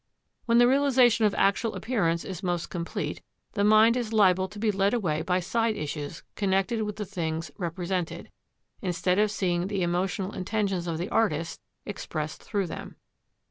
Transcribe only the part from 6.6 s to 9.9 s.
with the things represented, instead of seeing the